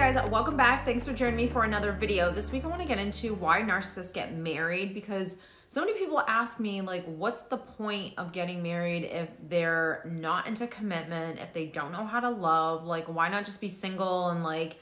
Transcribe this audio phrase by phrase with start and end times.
[0.00, 0.86] guys, welcome back.
[0.86, 2.32] Thanks for joining me for another video.
[2.32, 5.36] This week I want to get into why narcissists get married because
[5.68, 10.46] so many people ask me like what's the point of getting married if they're not
[10.46, 14.30] into commitment, if they don't know how to love, like why not just be single
[14.30, 14.78] and like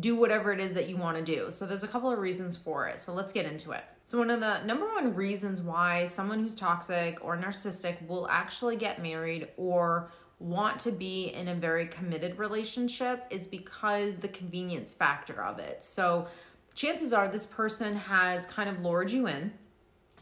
[0.00, 1.50] do whatever it is that you want to do.
[1.50, 2.98] So there's a couple of reasons for it.
[2.98, 3.84] So let's get into it.
[4.06, 8.76] So one of the number one reasons why someone who's toxic or narcissistic will actually
[8.76, 10.10] get married or
[10.44, 15.82] want to be in a very committed relationship is because the convenience factor of it.
[15.82, 16.26] So
[16.74, 19.52] chances are this person has kind of lured you in.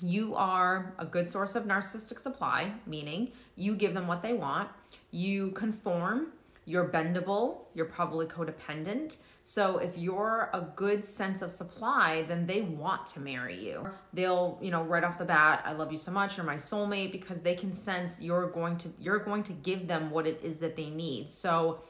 [0.01, 4.69] You are a good source of narcissistic supply, meaning you give them what they want.
[5.11, 6.29] You conform,
[6.67, 12.63] you're bendable, you're probably codependent so if you're a good sense of supply, then they
[12.63, 13.89] want to marry you.
[14.13, 17.11] They'll, you know, right off the bat, I love you so much, you're my soulmate
[17.11, 20.59] because they can sense you're going to you're going to give them what it is
[20.59, 21.29] that they need.
[21.29, 21.81] So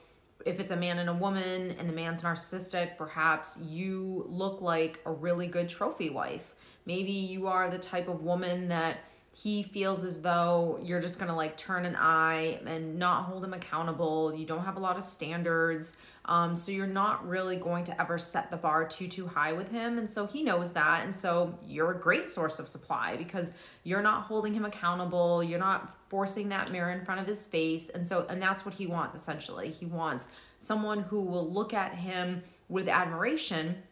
[0.47, 5.00] if it's a man and a woman and the man's narcissistic, perhaps you look like
[5.05, 6.55] a really good trophy wife.
[6.87, 8.98] Maybe you are the type of woman that
[9.34, 13.55] he feels as though you're just gonna like turn an eye and not hold him
[13.55, 14.34] accountable.
[14.34, 15.97] You don't have a lot of standards.
[16.27, 19.70] Um, so you're not really going to ever set the bar too, too high with
[19.70, 19.98] him.
[19.98, 21.03] And so he knows that.
[21.05, 25.42] And so you're a great source of supply because you're not holding him accountable.
[25.42, 27.88] You're not forcing that mirror in front of his face.
[27.88, 29.70] And so, and that's what he wants essentially.
[29.70, 30.28] He wants
[30.60, 33.83] someone who will look at him with admiration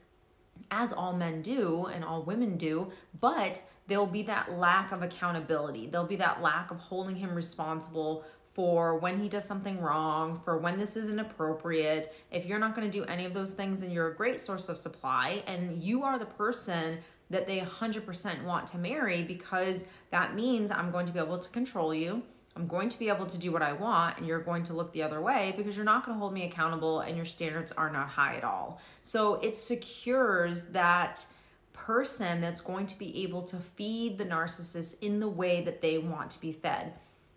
[0.71, 5.87] as all men do and all women do, but there'll be that lack of accountability.
[5.87, 10.59] There'll be that lack of holding him responsible for when he does something wrong, for
[10.59, 12.15] when this isn't appropriate.
[12.31, 14.69] If you're not going to do any of those things, then you're a great source
[14.69, 16.99] of supply and you are the person
[17.31, 21.49] that they 100% want to marry because that means I'm going to be able to
[21.51, 22.23] control you.
[22.57, 24.93] I'm going to be able to do what I want, and you're going to look
[24.93, 27.91] the other way because you're not going to hold me accountable and your standards are
[27.91, 28.81] not high at all.
[29.03, 31.25] So it secures that
[31.73, 35.99] person that's going to be able to feed the narcissist in the way that they
[35.99, 36.93] want to be fed.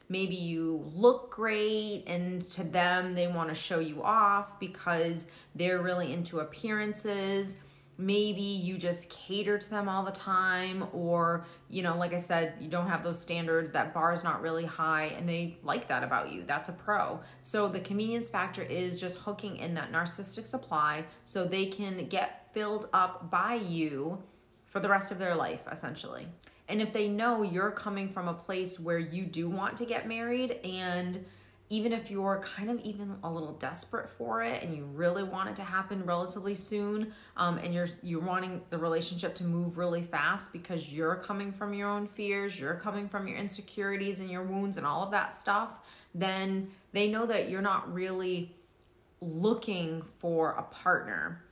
[0.10, 5.82] Maybe you look great, and to them, they want to show you off because they're
[5.82, 7.58] really into appearances
[7.98, 12.56] maybe you just cater to them all the time or you know like i said
[12.60, 16.04] you don't have those standards that bar is not really high and they like that
[16.04, 16.44] about you.
[16.46, 17.20] That's a pro.
[17.42, 22.48] So the convenience factor is just hooking in that narcissistic supply so they can get
[22.54, 24.22] filled up by you
[24.66, 26.28] for the rest of their life essentially.
[26.70, 30.08] And if they know you're coming from a place where you do want to get
[30.08, 31.26] married and
[31.70, 35.50] even if you're kind of even a little desperate for it and you really want
[35.50, 40.04] it to happen relatively soon um, and you're you're wanting the relationship to move really
[40.04, 44.44] fast because you're coming from your own fears you're coming from your insecurities and your
[44.44, 45.80] wounds and all of that stuff
[46.14, 48.56] then they know that you're not really
[49.22, 51.43] looking for a partner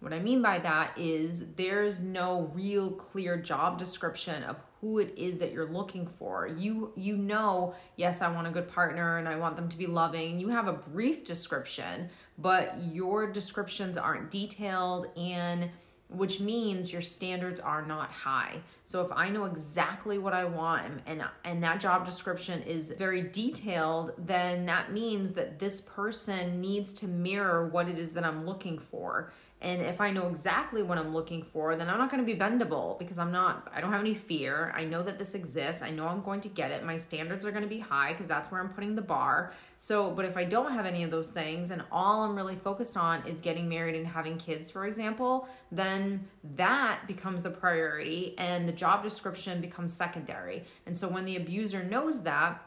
[0.00, 5.12] what I mean by that is there's no real clear job description of who it
[5.16, 6.46] is that you're looking for.
[6.46, 9.86] You you know, yes, I want a good partner and I want them to be
[9.86, 10.38] loving.
[10.38, 15.70] You have a brief description, but your descriptions aren't detailed and
[16.10, 18.60] which means your standards are not high.
[18.82, 23.22] So if I know exactly what I want and and that job description is very
[23.22, 28.46] detailed, then that means that this person needs to mirror what it is that I'm
[28.46, 29.32] looking for.
[29.60, 32.38] And if I know exactly what I'm looking for, then I'm not going to be
[32.38, 34.72] bendable because I'm not, I don't have any fear.
[34.76, 35.82] I know that this exists.
[35.82, 36.84] I know I'm going to get it.
[36.84, 39.52] My standards are going to be high because that's where I'm putting the bar.
[39.78, 42.96] So, but if I don't have any of those things and all I'm really focused
[42.96, 48.68] on is getting married and having kids, for example, then that becomes the priority and
[48.68, 50.64] the job description becomes secondary.
[50.86, 52.62] And so when the abuser knows that,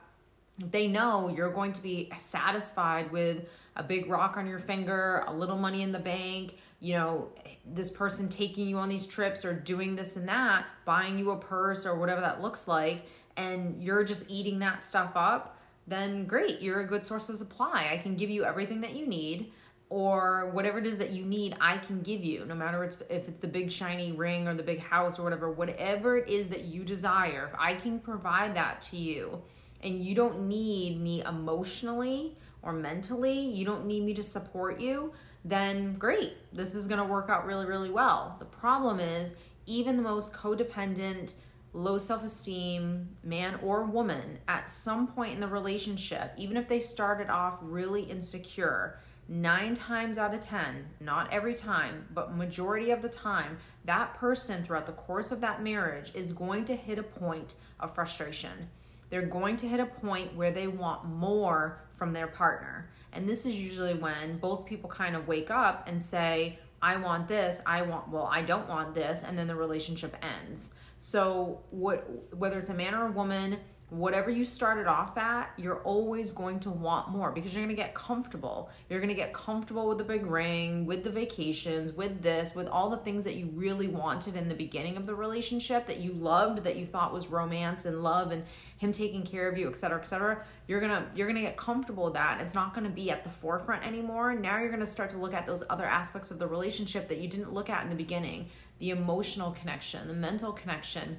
[0.60, 3.46] they know you're going to be satisfied with
[3.76, 7.30] a big rock on your finger, a little money in the bank, you know,
[7.66, 11.38] this person taking you on these trips or doing this and that, buying you a
[11.38, 13.06] purse or whatever that looks like,
[13.38, 17.90] and you're just eating that stuff up, then great, you're a good source of supply.
[17.92, 19.52] I can give you everything that you need
[19.90, 23.40] or whatever it is that you need, I can give you, no matter if it's
[23.42, 26.86] the big shiny ring or the big house or whatever, whatever it is that you
[26.86, 29.42] desire, if I can provide that to you
[29.84, 35.14] and you don't need me emotionally or mentally, you don't need me to support you,
[35.44, 38.36] then great, this is gonna work out really, really well.
[38.40, 39.36] The problem is,
[39.66, 41.34] even the most codependent,
[41.74, 46.82] low self esteem man or woman, at some point in the relationship, even if they
[46.82, 53.02] started off really insecure, nine times out of 10, not every time, but majority of
[53.02, 57.04] the time, that person throughout the course of that marriage is going to hit a
[57.04, 58.70] point of frustration
[59.12, 62.90] they're going to hit a point where they want more from their partner.
[63.14, 67.28] And this is usually when both people kind of wake up and say, I want
[67.28, 70.74] this, I want, well, I don't want this, and then the relationship ends.
[70.98, 73.60] So, what, whether it's a man or a woman,
[73.92, 77.82] whatever you started off at, you're always going to want more because you're going to
[77.82, 78.70] get comfortable.
[78.90, 82.68] You're going to get comfortable with the big ring, with the vacations, with this, with
[82.68, 86.14] all the things that you really wanted in the beginning of the relationship that you
[86.14, 88.46] loved, that you thought was romance and love and
[88.78, 90.42] him taking care of you, et cetera, et cetera.
[90.68, 92.40] You're going to you're going to get comfortable with that.
[92.40, 94.34] It's not going to be at the forefront anymore.
[94.34, 97.18] Now you're going to start to look at those other aspects of the relationship that
[97.18, 98.48] you didn't look at in the beginning.
[98.80, 101.18] The emotional connection, the mental connection,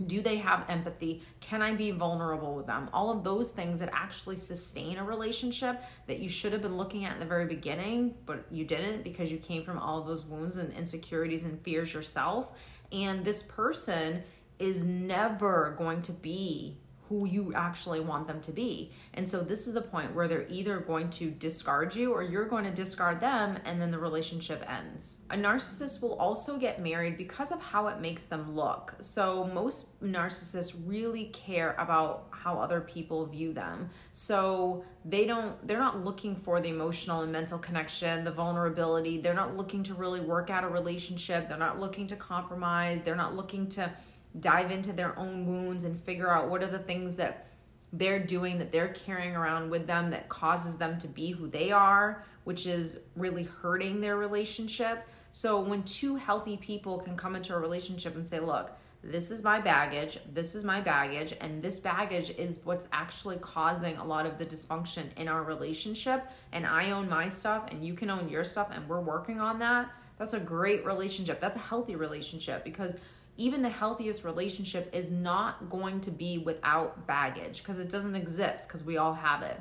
[0.00, 1.22] do they have empathy?
[1.40, 2.88] Can I be vulnerable with them?
[2.92, 7.04] All of those things that actually sustain a relationship that you should have been looking
[7.04, 10.24] at in the very beginning, but you didn't because you came from all of those
[10.24, 12.52] wounds and insecurities and fears yourself.
[12.92, 14.22] And this person
[14.58, 16.78] is never going to be
[17.10, 18.92] who you actually want them to be.
[19.14, 22.46] And so this is the point where they're either going to discard you or you're
[22.46, 25.18] going to discard them and then the relationship ends.
[25.30, 28.94] A narcissist will also get married because of how it makes them look.
[29.00, 33.90] So most narcissists really care about how other people view them.
[34.12, 39.20] So they don't they're not looking for the emotional and mental connection, the vulnerability.
[39.20, 41.48] They're not looking to really work out a relationship.
[41.48, 43.00] They're not looking to compromise.
[43.04, 43.92] They're not looking to
[44.38, 47.46] dive into their own wounds and figure out what are the things that
[47.92, 51.72] they're doing that they're carrying around with them that causes them to be who they
[51.72, 55.08] are, which is really hurting their relationship.
[55.32, 58.70] So when two healthy people can come into a relationship and say, "Look,
[59.02, 63.96] this is my baggage, this is my baggage, and this baggage is what's actually causing
[63.96, 67.94] a lot of the dysfunction in our relationship, and I own my stuff and you
[67.94, 71.40] can own your stuff and we're working on that." That's a great relationship.
[71.40, 73.00] That's a healthy relationship because
[73.40, 78.68] even the healthiest relationship is not going to be without baggage because it doesn't exist
[78.68, 79.58] because we all have it.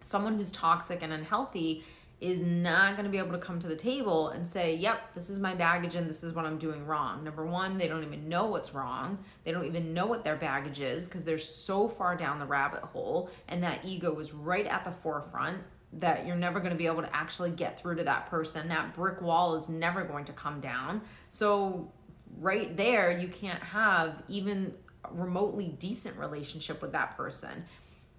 [0.00, 1.84] Someone who's toxic and unhealthy
[2.22, 5.28] is not going to be able to come to the table and say, Yep, this
[5.28, 7.22] is my baggage and this is what I'm doing wrong.
[7.22, 9.18] Number one, they don't even know what's wrong.
[9.44, 12.82] They don't even know what their baggage is because they're so far down the rabbit
[12.82, 15.58] hole and that ego is right at the forefront
[15.94, 18.68] that you're never going to be able to actually get through to that person.
[18.68, 21.02] That brick wall is never going to come down.
[21.28, 21.92] So
[22.40, 24.74] right there you can't have even
[25.10, 27.64] remotely decent relationship with that person.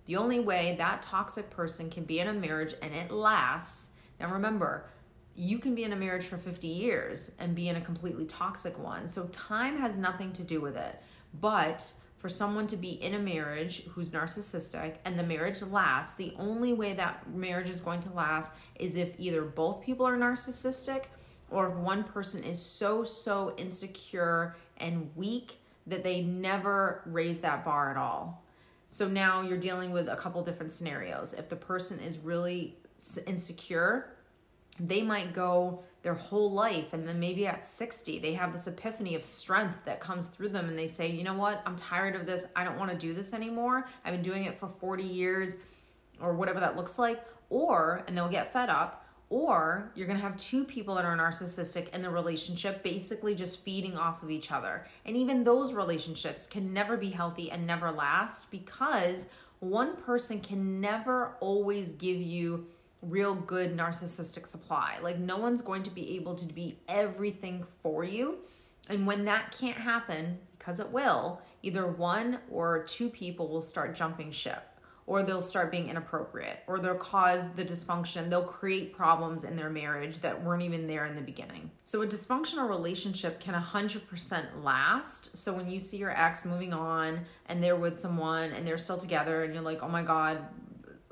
[0.06, 4.32] The only way that toxic person can be in a marriage and it lasts now
[4.32, 4.90] remember
[5.36, 8.78] you can be in a marriage for 50 years and be in a completely toxic
[8.78, 9.08] one.
[9.08, 11.02] So time has nothing to do with it.
[11.40, 16.34] But for someone to be in a marriage who's narcissistic and the marriage lasts the
[16.38, 21.06] only way that marriage is going to last is if either both people are narcissistic
[21.54, 27.64] or if one person is so, so insecure and weak that they never raise that
[27.64, 28.44] bar at all.
[28.90, 31.34] So now you're dealing with a couple different scenarios.
[31.34, 32.78] If the person is really
[33.26, 34.14] insecure,
[34.80, 39.16] they might go their whole life and then maybe at 60 they have this epiphany
[39.16, 42.26] of strength that comes through them and they say you know what i'm tired of
[42.26, 45.56] this i don't want to do this anymore i've been doing it for 40 years
[46.20, 49.03] or whatever that looks like or and they'll get fed up
[49.34, 53.64] or you're going to have two people that are narcissistic in the relationship basically just
[53.64, 54.86] feeding off of each other.
[55.08, 60.80] And even those relationships can never be healthy and never last because one person can
[60.80, 62.68] never always give you
[63.02, 65.00] real good narcissistic supply.
[65.02, 68.38] Like no one's going to be able to be everything for you.
[68.88, 73.96] And when that can't happen, because it will, either one or two people will start
[73.96, 74.73] jumping ship
[75.06, 78.30] or they'll start being inappropriate or they'll cause the dysfunction.
[78.30, 81.72] They'll create problems in their marriage that weren't even there in the beginning.
[81.84, 85.36] So a dysfunctional relationship can 100% last.
[85.36, 88.98] So when you see your ex moving on and they're with someone and they're still
[88.98, 90.40] together and you're like oh my god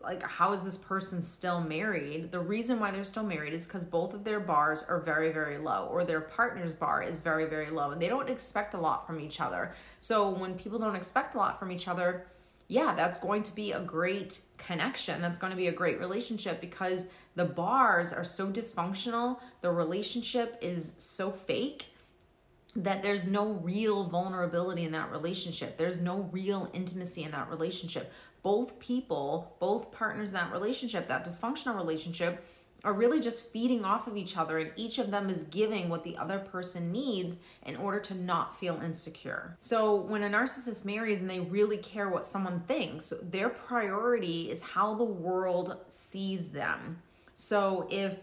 [0.04, 2.32] like how is this person still married?
[2.32, 5.58] The reason why they're still married is because both of their bars are very very
[5.58, 9.06] low or their partner's bar is very very low and they don't expect a lot
[9.06, 9.74] from each other.
[10.00, 12.26] So when people don't expect a lot from each other
[12.72, 15.22] yeah, that's going to be a great connection.
[15.22, 20.58] That's going to be a great relationship because the bars are so dysfunctional, the relationship
[20.62, 21.88] is so fake
[22.78, 25.78] that there's no real vulnerability in that relationship.
[25.78, 28.10] There's no real intimacy in that relationship.
[28.42, 32.42] Both people, both partners in that relationship, that dysfunctional relationship,
[32.84, 36.04] are really just feeding off of each other, and each of them is giving what
[36.04, 39.56] the other person needs in order to not feel insecure.
[39.60, 44.62] So, when a narcissist marries and they really care what someone thinks, their priority is
[44.62, 47.02] how the world sees them.
[47.36, 48.18] So, if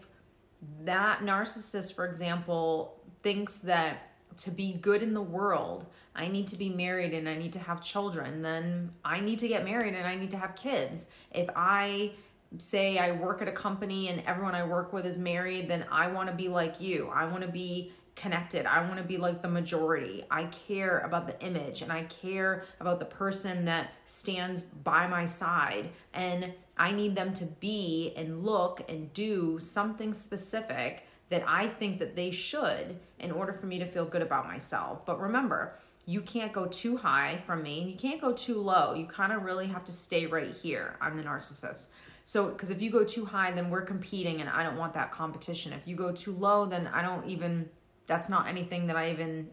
[0.83, 5.85] that narcissist, for example, thinks that to be good in the world,
[6.15, 9.47] I need to be married and I need to have children, then I need to
[9.47, 11.07] get married and I need to have kids.
[11.31, 12.11] If I
[12.57, 16.07] say I work at a company and everyone I work with is married, then I
[16.07, 17.11] want to be like you.
[17.13, 18.65] I want to be connected.
[18.65, 20.25] I want to be like the majority.
[20.29, 25.25] I care about the image and I care about the person that stands by my
[25.25, 25.89] side.
[26.13, 31.99] And I need them to be and look and do something specific that I think
[31.99, 35.05] that they should in order for me to feel good about myself.
[35.05, 35.75] But remember,
[36.05, 38.93] you can't go too high from me and you can't go too low.
[38.95, 40.97] You kind of really have to stay right here.
[40.99, 41.89] I'm the narcissist.
[42.29, 45.11] So, because if you go too high, then we're competing and I don't want that
[45.11, 45.73] competition.
[45.73, 47.67] If you go too low, then I don't even,
[48.05, 49.49] that's not anything that I even,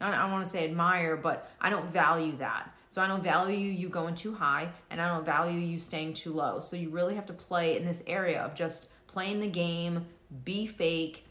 [0.00, 2.74] not, I don't want to say admire, but I don't value that.
[2.88, 6.32] So I don't value you going too high and I don't value you staying too
[6.32, 6.58] low.
[6.58, 10.04] So you really have to play in this area of just playing the game,
[10.42, 11.24] be fake,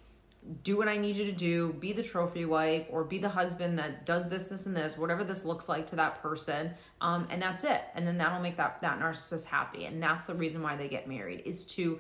[0.63, 3.77] do what I need you to do, be the trophy wife, or be the husband
[3.79, 7.41] that does this, this, and this, whatever this looks like to that person, um, and
[7.41, 7.81] that's it.
[7.95, 11.07] And then that'll make that that narcissist happy, and that's the reason why they get
[11.07, 11.99] married is to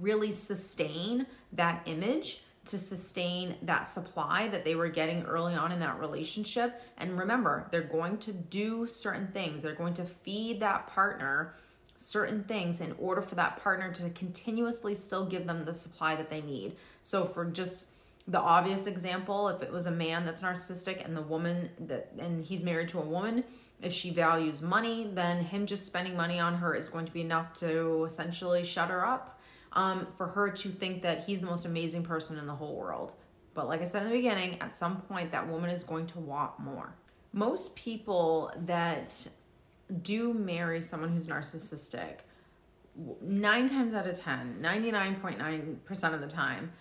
[0.00, 5.80] really sustain that image, to sustain that supply that they were getting early on in
[5.80, 6.80] that relationship.
[6.98, 9.62] And remember, they're going to do certain things.
[9.62, 11.54] They're going to feed that partner
[12.02, 16.28] certain things in order for that partner to continuously still give them the supply that
[16.28, 16.76] they need.
[17.00, 17.86] So for just
[18.26, 22.44] the obvious example, if it was a man that's narcissistic and the woman that and
[22.44, 23.44] he's married to a woman,
[23.80, 27.20] if she values money, then him just spending money on her is going to be
[27.20, 29.40] enough to essentially shut her up.
[29.74, 33.14] Um, for her to think that he's the most amazing person in the whole world.
[33.54, 36.18] But like I said in the beginning, at some point that woman is going to
[36.18, 36.94] want more.
[37.32, 39.26] Most people that
[40.02, 42.20] do marry someone who's narcissistic,
[43.20, 46.72] nine times out of 10, 99.9% of the time,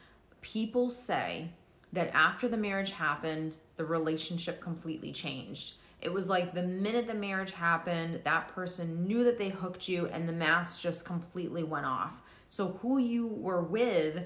[0.42, 1.50] people say
[1.94, 5.74] that after the marriage happened, the relationship completely changed.
[6.02, 10.08] It was like the minute the marriage happened, that person knew that they hooked you
[10.08, 12.22] and the mask just completely went off.
[12.48, 14.24] So, who you were with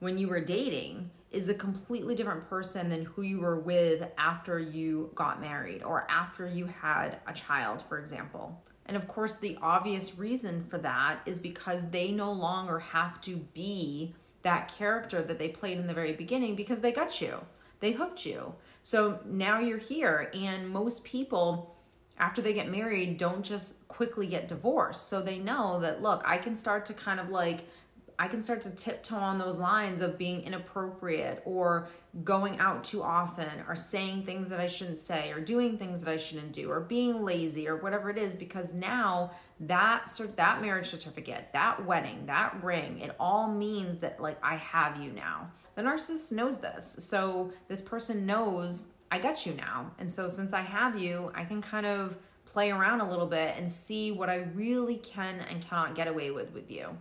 [0.00, 4.58] when you were dating is a completely different person than who you were with after
[4.58, 8.62] you got married or after you had a child, for example.
[8.86, 13.36] And of course, the obvious reason for that is because they no longer have to
[13.36, 17.44] be that character that they played in the very beginning because they got you,
[17.80, 18.54] they hooked you.
[18.80, 21.76] So now you're here, and most people,
[22.18, 25.08] after they get married, don't just quickly get divorced.
[25.08, 27.68] So they know that, look, I can start to kind of like
[28.20, 31.88] I can start to tiptoe on those lines of being inappropriate or
[32.24, 36.10] going out too often or saying things that I shouldn't say or doing things that
[36.10, 40.60] I shouldn't do or being lazy or whatever it is because now that sort that
[40.60, 45.52] marriage certificate, that wedding, that ring, it all means that like I have you now.
[45.76, 46.96] The narcissist knows this.
[46.98, 49.92] So this person knows I got you now.
[50.00, 53.54] And so since I have you, I can kind of play around a little bit
[53.56, 56.96] and see what I really can and cannot get away with with you.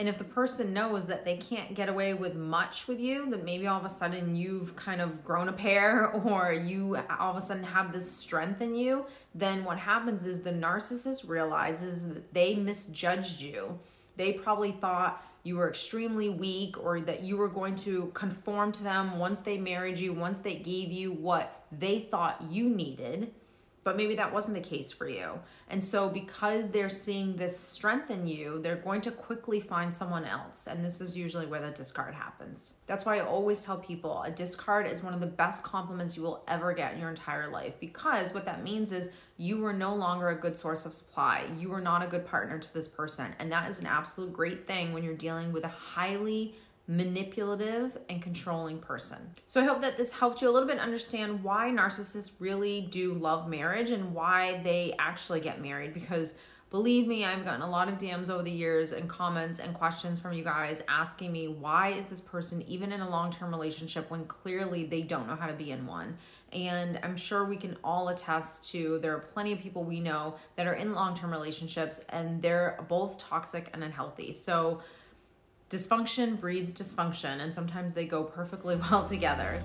[0.00, 3.44] And if the person knows that they can't get away with much with you, that
[3.44, 7.36] maybe all of a sudden you've kind of grown a pair or you all of
[7.36, 9.04] a sudden have this strength in you,
[9.34, 13.78] then what happens is the narcissist realizes that they misjudged you.
[14.16, 18.82] They probably thought you were extremely weak or that you were going to conform to
[18.82, 23.34] them once they married you, once they gave you what they thought you needed
[23.82, 25.38] but maybe that wasn't the case for you.
[25.68, 30.24] And so, because they're seeing this strength in you, they're going to quickly find someone
[30.24, 30.66] else.
[30.66, 32.74] And this is usually where the discard happens.
[32.86, 36.22] That's why I always tell people a discard is one of the best compliments you
[36.22, 39.94] will ever get in your entire life because what that means is you were no
[39.94, 41.46] longer a good source of supply.
[41.58, 43.34] You were not a good partner to this person.
[43.38, 46.54] And that is an absolute great thing when you're dealing with a highly
[46.90, 49.18] manipulative and controlling person.
[49.46, 53.14] So I hope that this helped you a little bit understand why narcissists really do
[53.14, 56.34] love marriage and why they actually get married because
[56.70, 60.18] believe me, I've gotten a lot of DMs over the years and comments and questions
[60.18, 64.24] from you guys asking me why is this person even in a long-term relationship when
[64.24, 66.16] clearly they don't know how to be in one.
[66.52, 70.34] And I'm sure we can all attest to there are plenty of people we know
[70.56, 74.32] that are in long-term relationships and they're both toxic and unhealthy.
[74.32, 74.80] So
[75.70, 79.62] dysfunction breeds dysfunction, and sometimes they go perfectly well together.